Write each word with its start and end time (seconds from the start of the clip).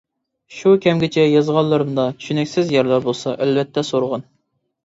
شۇ 0.59 0.71
كەمگىچە 0.85 1.25
يازغانلىرىمدا 1.25 2.07
چۈشىنىكسىز 2.23 2.73
يەرلەر 2.79 3.07
بولسا، 3.07 3.35
ئەلۋەتتە 3.39 3.89
سورىغىن. 3.93 4.27